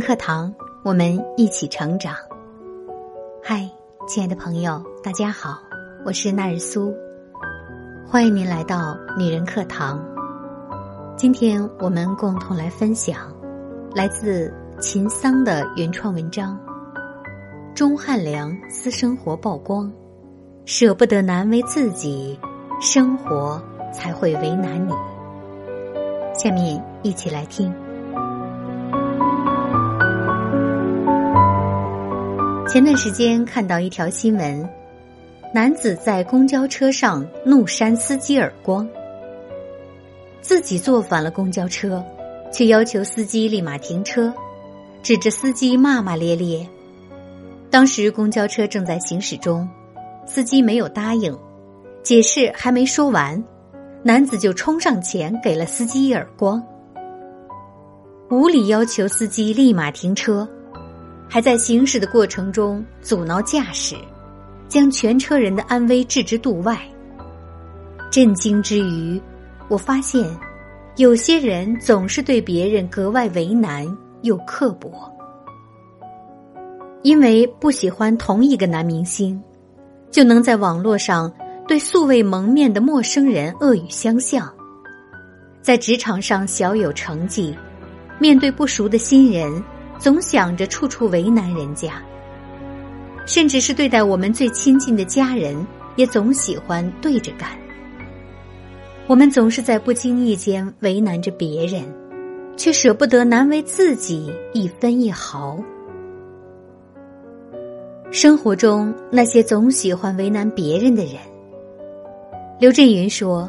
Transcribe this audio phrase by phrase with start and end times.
[0.00, 2.14] 课堂，我们一起成长。
[3.42, 3.68] 嗨，
[4.08, 5.58] 亲爱的朋友，大家好，
[6.04, 6.94] 我是纳日苏，
[8.06, 10.02] 欢迎您来到女人课堂。
[11.16, 13.32] 今天我们共同来分享
[13.94, 16.58] 来自秦桑的原创文章
[17.74, 19.86] 《钟汉良私生活曝光》，
[20.64, 22.38] 舍不得难为自己，
[22.80, 23.62] 生活
[23.92, 24.92] 才会为难你。
[26.34, 27.72] 下面一起来听。
[32.72, 34.70] 前段时间看到一条新闻，
[35.52, 38.88] 男子在公交车上怒扇司机耳光，
[40.40, 42.00] 自己坐反了公交车，
[42.52, 44.32] 却要求司机立马停车，
[45.02, 46.64] 指着司机骂骂咧咧。
[47.70, 49.68] 当时公交车正在行驶中，
[50.24, 51.36] 司机没有答应，
[52.04, 53.42] 解释还没说完，
[54.04, 56.62] 男子就冲上前给了司机一耳光，
[58.30, 60.48] 无理要求司机立马停车。
[61.32, 63.94] 还在行驶的过程中阻挠驾驶，
[64.68, 66.76] 将全车人的安危置之度外。
[68.10, 69.22] 震惊之余，
[69.68, 70.28] 我发现
[70.96, 73.86] 有些人总是对别人格外为难
[74.22, 74.90] 又刻薄。
[77.02, 79.40] 因为不喜欢同一个男明星，
[80.10, 81.32] 就能在网络上
[81.68, 84.44] 对素未谋面的陌生人恶语相向；
[85.62, 87.56] 在职场上小有成绩，
[88.18, 89.62] 面对不熟的新人。
[90.00, 92.02] 总想着处处为难人家，
[93.26, 95.54] 甚至是对待我们最亲近的家人，
[95.94, 97.50] 也总喜欢对着干。
[99.06, 101.84] 我们总是在不经意间为难着别人，
[102.56, 105.62] 却舍不得难为自己一分一毫。
[108.10, 111.14] 生活中那些总喜欢为难别人的人，
[112.58, 113.48] 刘震云说：“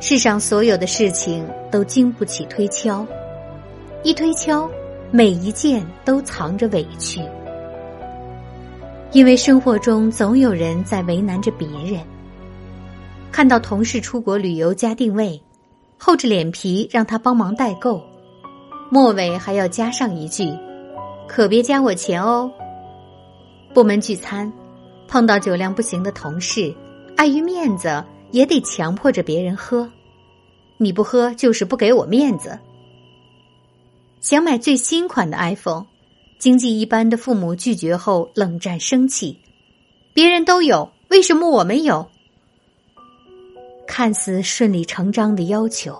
[0.00, 3.04] 世上所有的事情都经不起推敲，
[4.04, 4.70] 一推敲。”
[5.10, 7.22] 每一件都藏着委屈，
[9.12, 11.98] 因为生活中总有人在为难着别人。
[13.32, 15.40] 看到同事出国旅游加定位，
[15.96, 18.02] 厚着脸皮让他帮忙代购，
[18.90, 20.52] 末尾还要加上一句
[21.26, 22.50] ：“可别加我钱哦。”
[23.72, 24.52] 部门聚餐，
[25.08, 26.74] 碰到酒量不行的同事，
[27.16, 29.88] 碍于面子也得强迫着别人喝，
[30.76, 32.58] 你不喝就是不给我面子。
[34.20, 35.86] 想买最新款的 iPhone，
[36.38, 39.38] 经济一般的父母拒绝后冷战生气，
[40.12, 42.06] 别人都有，为什么我没有？
[43.86, 45.96] 看似顺理成章的要求，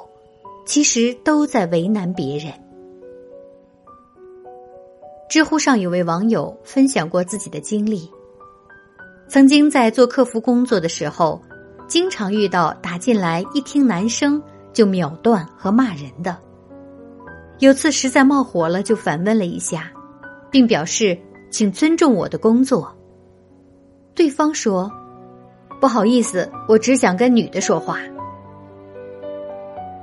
[0.67, 2.53] 其实都在为难别人。
[5.31, 8.11] 知乎上有位网友分享过自己的经历，
[9.29, 11.41] 曾经在做客服工作的时候，
[11.87, 14.43] 经常遇到打进来一听男生
[14.73, 16.37] 就秒断和骂人的。
[17.61, 19.91] 有次实在冒火了，就反问了一下，
[20.51, 21.19] 并表示
[21.51, 22.95] 请尊重我的工作。
[24.15, 24.91] 对方说
[25.81, 27.99] ：“不好意思，我只想跟女的说话。”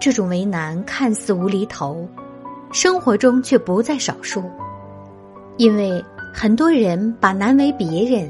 [0.01, 2.07] 这种为难看似无厘头，
[2.71, 4.43] 生活中却不在少数。
[5.57, 8.29] 因为很多人把难为别人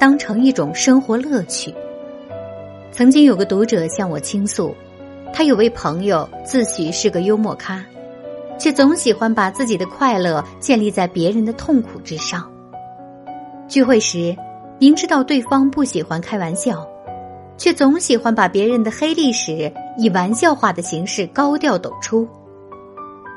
[0.00, 1.74] 当成一种生活乐趣。
[2.90, 4.74] 曾经有个读者向我倾诉，
[5.32, 7.84] 他有位朋友自诩是个幽默咖。
[8.62, 12.48] 却总喜欢把自己的快乐建立在别人的痛苦之上。
[13.66, 14.36] 聚会时，
[14.78, 16.86] 明知道对方不喜欢开玩笑，
[17.58, 22.24] 却总喜欢把别人的黑历史以玩笑化的形式高调抖出。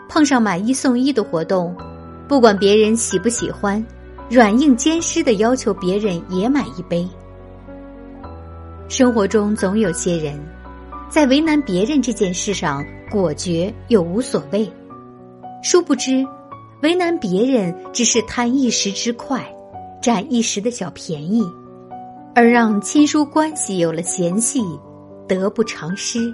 [0.07, 1.75] 碰上买一送一的活动，
[2.27, 3.83] 不管别人喜不喜欢，
[4.29, 7.03] 软硬兼施的要求别人也买一杯。
[8.87, 10.39] 生活中总有些人，
[11.09, 14.71] 在为难别人这件事上果决又无所谓。
[15.65, 16.23] 殊不知，
[16.83, 19.43] 为难别人只是贪一时之快，
[19.99, 21.43] 占一时的小便宜，
[22.35, 24.61] 而让亲疏关系有了嫌隙，
[25.27, 26.31] 得不偿失。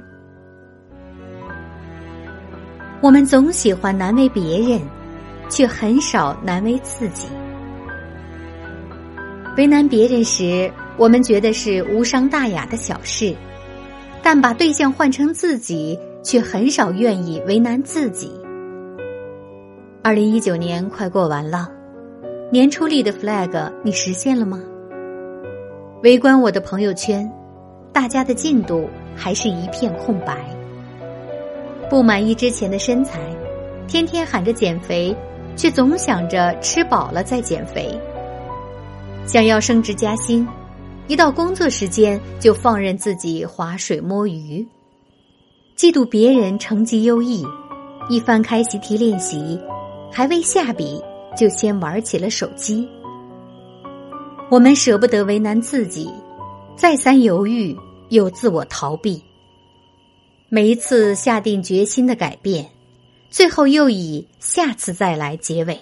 [3.02, 4.82] 我们总喜欢难为别人，
[5.50, 7.30] 却很少难为自己。
[9.56, 13.34] 为难别人时，我们觉得是无伤大雅的小事，
[14.22, 18.30] 但把对象换成自己，却很少愿意为难自己。
[20.04, 21.70] 二零一九年快过完了，
[22.52, 24.60] 年初立的 flag 你实现了吗？
[26.02, 27.32] 围观我的朋友圈，
[27.94, 30.44] 大家的进度还是一片空白。
[31.88, 33.20] 不满意之前的身材，
[33.88, 35.16] 天天喊着减肥，
[35.56, 37.96] 却总想着吃饱了再减肥。
[39.28, 40.48] 想要升职加薪，
[41.06, 44.68] 一到工作时间就放任自己划水摸鱼。
[45.78, 47.46] 嫉妒别人成绩优异，
[48.10, 49.62] 一翻开习题练习。
[50.12, 51.02] 还未下笔，
[51.38, 52.88] 就先玩起了手机。
[54.50, 56.12] 我们舍不得为难自己，
[56.76, 57.76] 再三犹豫
[58.10, 59.24] 又自我逃避。
[60.50, 62.70] 每一次下定决心的改变，
[63.30, 65.80] 最后又以下次再来结尾。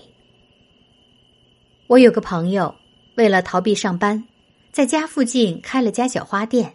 [1.87, 2.75] 我有个朋友，
[3.15, 4.23] 为了逃避上班，
[4.71, 6.71] 在家附近开了家小花店。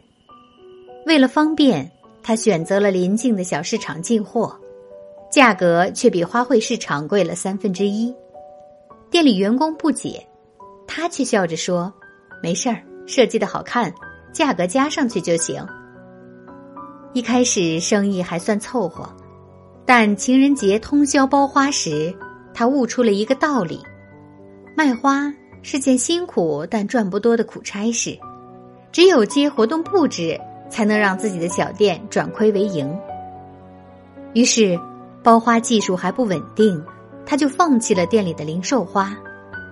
[1.07, 1.89] 为了方便，
[2.21, 4.59] 他选择了邻近的小市场进货，
[5.35, 8.15] 价格却比花卉市场贵了三分之一。
[9.11, 10.25] 店里员工不解，
[10.87, 11.93] 他却笑着说
[12.41, 13.93] ：“没事儿，设计的好看，
[14.33, 15.67] 价格加上去就行。”
[17.15, 19.13] 一开始生意还算凑合，
[19.85, 22.15] 但情人节通宵包花时，
[22.55, 23.83] 他悟出了一个道理：
[24.77, 28.17] 卖花是件辛苦但赚不多的苦差事，
[28.93, 30.41] 只有接活动布置，
[30.71, 32.97] 才能让自己的小店转亏为盈。
[34.33, 34.79] 于是，
[35.25, 36.81] 包花技术还不稳定，
[37.25, 39.17] 他就放弃了店里的零售花，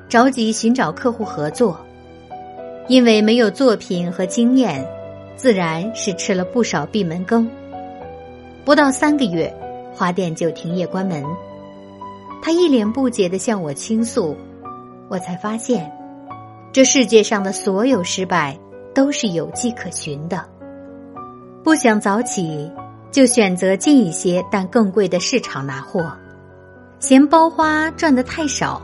[0.09, 1.79] 着急寻找客户合作，
[2.89, 4.85] 因为没有作品和经验。
[5.35, 7.51] 自然是吃了不少闭门羹。
[8.65, 9.53] 不到三个月，
[9.93, 11.23] 花店就停业关门。
[12.41, 14.37] 他一脸不解的向我倾诉，
[15.09, 15.91] 我才发现，
[16.73, 18.57] 这世界上的所有失败
[18.95, 20.45] 都是有迹可循的。
[21.65, 22.71] 不想早起，
[23.13, 26.01] 就选择近一些但更贵的市场拿货；
[26.99, 28.81] 嫌包花赚的太少，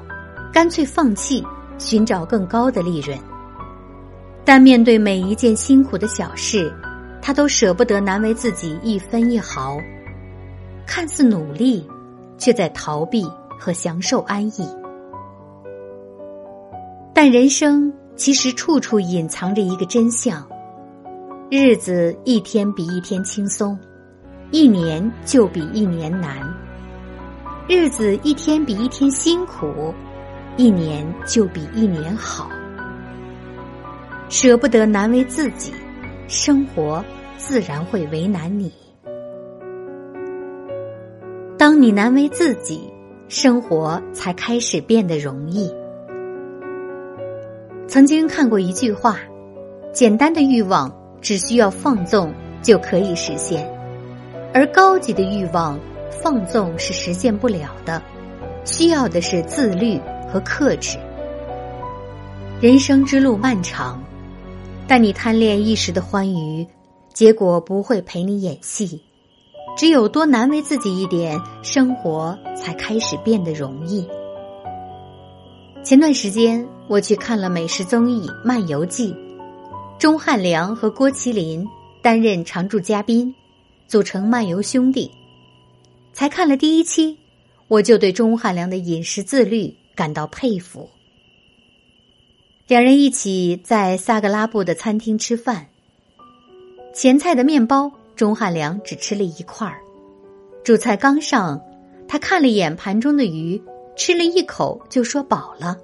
[0.53, 1.43] 干脆放弃，
[1.79, 3.19] 寻找更高的利润。
[4.45, 6.71] 但面对每一件辛苦的小事，
[7.23, 9.79] 他都舍不得难为自己一分一毫，
[10.87, 11.89] 看似努力，
[12.37, 13.27] 却在逃避
[13.59, 14.69] 和享受安逸。
[17.15, 20.47] 但人生其实处处隐藏着一个真相：
[21.51, 23.79] 日子一天比一天轻松，
[24.51, 26.37] 一年就比一年难；
[27.69, 29.93] 日子一天比一天辛苦，
[30.57, 32.49] 一年就比一年好。
[34.31, 35.73] 舍不得难为自己，
[36.29, 37.05] 生活
[37.37, 38.73] 自然会为难你。
[41.59, 42.91] 当你难为自己，
[43.29, 45.71] 生活才开始变得容易。
[47.87, 49.19] 曾经看过一句话：
[49.93, 50.91] 简单的欲望
[51.21, 53.71] 只需要放纵就可以实现，
[54.59, 55.79] 而高级的欲望
[56.11, 58.03] 放纵是实现不了的，
[58.65, 60.99] 需要的是自律和克制。
[62.61, 64.03] 人生之路漫长。
[64.89, 66.67] 但你贪恋一时的欢愉，
[67.15, 69.01] 结果不会陪你演戏。
[69.77, 74.09] 只有多难为自己一点，生活才开始变得容易。
[75.85, 79.13] 前段时间我去看了美食综艺《漫游记》，
[80.01, 81.65] 钟汉良和郭麒麟
[82.03, 83.33] 担任常驻嘉宾，
[83.89, 85.11] 组成漫游兄弟。
[86.13, 87.19] 才看了第一期，
[87.69, 90.89] 我就对钟汉良的饮食自律感到佩服。
[92.67, 95.67] 两人一起在萨格拉布的餐厅吃饭。
[96.95, 99.81] 前菜的面包，钟汉良只吃了一块儿。
[100.63, 101.59] 主菜刚上，
[102.07, 103.59] 他看了眼盘中的鱼，
[103.97, 105.79] 吃了一口就说饱了，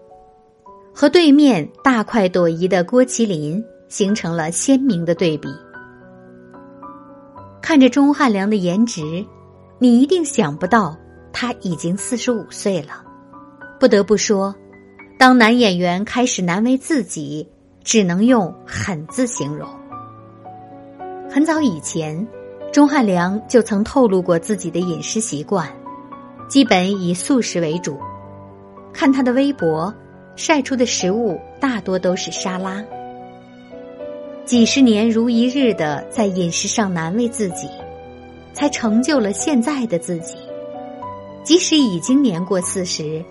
[0.93, 5.49] 和对面大快朵颐的郭麒麟形成了鲜明的对比。
[7.65, 9.25] 看着钟汉良的颜值，
[9.79, 10.95] 你一定想不到
[11.33, 13.03] 他已经四十五岁了。
[13.81, 14.55] 不得不说。
[15.19, 17.49] 当男演员开始难为自己，
[17.83, 19.67] 只能用“狠”字形容。
[21.31, 22.27] 很早以前，
[22.71, 25.67] 钟汉良就曾透露过自己的饮食习惯，
[26.51, 27.99] 基本以素食为主。
[28.93, 29.93] 看他的微博，
[30.37, 32.85] 晒出的食物大多都是沙拉。
[34.45, 37.69] 几十年如一日的在饮食上难为自己，
[38.53, 40.37] 才成就了现在的自己。
[41.43, 43.25] 即使已经年过四十。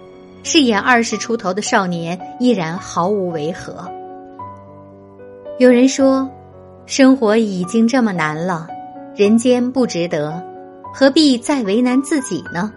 [0.45, 3.89] 饰演二十出头的少年依然毫无违和。
[5.57, 6.29] 有人说，
[6.85, 8.67] 生活已经这么难了，
[9.15, 10.43] 人间不值得，
[10.93, 12.73] 何必再为难自己呢？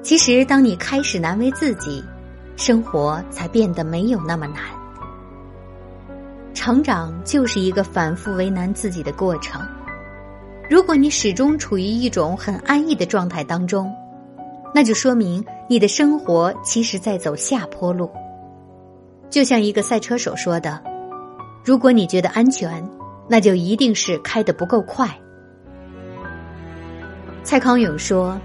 [0.00, 2.04] 其实，当你开始难为自己，
[2.56, 4.58] 生活才变得没有那么难。
[6.54, 9.60] 成长就是一个反复为难自己的过程。
[10.70, 13.92] 如果你始终处于一种很安逸的状态当中，
[14.74, 18.10] 那就说明你的生活其实在走下坡路。
[19.28, 20.82] 就像一个赛车手说的
[21.64, 22.82] ：“如果你觉得安全，
[23.28, 25.08] 那就一定是开的不够快。”
[27.42, 28.40] 蔡康永说：“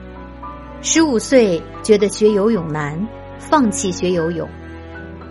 [0.82, 4.46] 十五岁觉得学游泳难，放弃学游泳；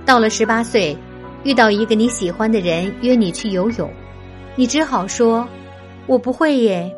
[0.06, 0.96] 到了十八岁，
[1.44, 3.90] 遇到一个你喜欢的人约你去游泳，
[4.56, 5.46] 你只好说
[6.06, 6.94] ：‘我不会耶。’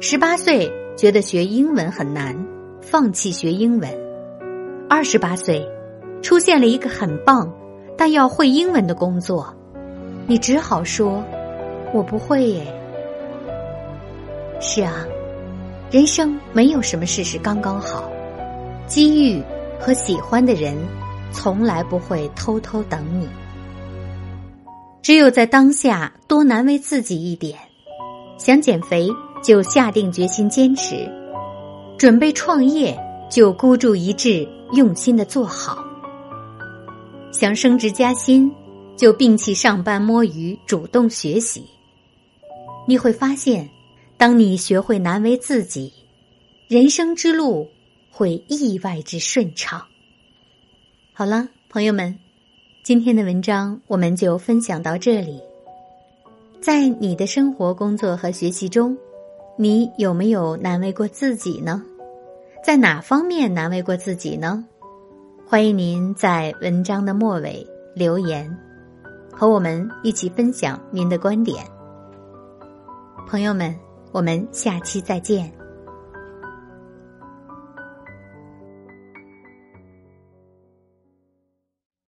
[0.00, 2.36] 十八岁。”觉得学英文很难，
[2.80, 3.90] 放弃学英文；
[4.88, 5.68] 二十八岁，
[6.22, 7.52] 出现了一个很棒
[7.98, 9.52] 但要会英文的工作，
[10.28, 11.20] 你只好说
[11.92, 12.64] ：“我不会耶。”
[14.62, 15.04] 是啊，
[15.90, 18.08] 人生没有什么事是刚刚好，
[18.86, 19.42] 机遇
[19.80, 20.76] 和喜欢的人
[21.34, 23.28] 从来不会偷偷等你。
[25.02, 27.58] 只有在当下多难为自己一点，
[28.38, 29.10] 想减肥
[29.42, 31.06] 就下定决心坚持，
[31.98, 32.98] 准备创业
[33.30, 35.84] 就孤注一掷用心的做好，
[37.32, 38.50] 想升职加薪
[38.96, 41.66] 就摒弃上班摸鱼主动学习。
[42.86, 43.68] 你会发现。
[44.16, 45.92] 当你学会难为自己，
[46.68, 47.68] 人生之路
[48.12, 49.84] 会意外之顺畅。
[51.16, 52.18] 好了，朋友们，
[52.82, 55.40] 今天的文章我们就分享到这里。
[56.60, 58.98] 在你的生活、工作和学习中，
[59.56, 61.80] 你有没有难为过自己呢？
[62.64, 64.64] 在哪方面难为过自己呢？
[65.46, 68.52] 欢迎您在文章的末尾留言，
[69.32, 71.64] 和我们一起分享您的观点。
[73.28, 73.72] 朋友们。
[74.14, 75.52] 我们下期再见。